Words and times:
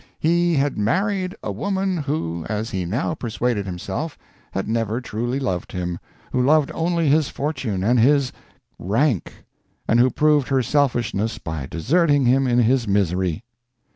"He 0.17 0.55
had 0.55 0.79
married 0.79 1.35
a 1.43 1.51
woman 1.51 1.95
who, 1.97 2.43
as 2.49 2.71
he 2.71 2.85
now 2.85 3.13
persuaded 3.13 3.67
himself, 3.67 4.17
had 4.51 4.67
never 4.67 4.99
truly 4.99 5.39
loved 5.39 5.73
him, 5.73 5.99
who 6.31 6.41
loved 6.41 6.71
only 6.73 7.07
his 7.07 7.29
fortune 7.29 7.83
and 7.83 7.99
his 7.99 8.33
rank, 8.79 9.45
and 9.87 9.99
who 9.99 10.09
proved 10.09 10.47
her 10.47 10.63
selfishness 10.63 11.37
by 11.37 11.67
deserting 11.67 12.25
him 12.25 12.47
in 12.47 12.57
his 12.57 12.87
misery." 12.87 13.43